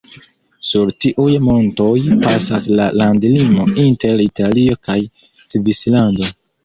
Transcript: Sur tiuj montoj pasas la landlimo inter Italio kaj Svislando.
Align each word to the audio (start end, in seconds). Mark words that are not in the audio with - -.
Sur 0.67 0.87
tiuj 1.03 1.35
montoj 1.47 1.91
pasas 2.23 2.65
la 2.79 2.87
landlimo 3.01 3.67
inter 3.85 4.25
Italio 4.25 4.79
kaj 4.89 4.97
Svislando. 5.43 6.33